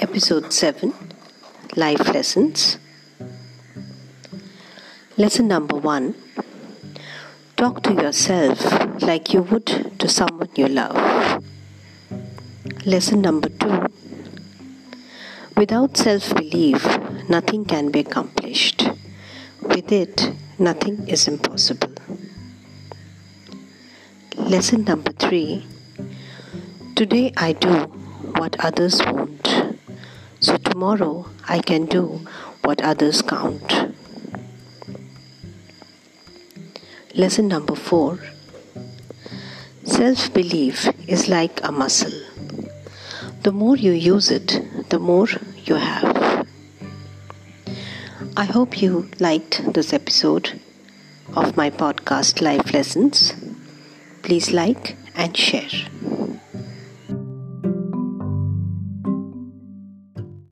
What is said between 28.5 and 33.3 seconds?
others won't. So tomorrow I can do what others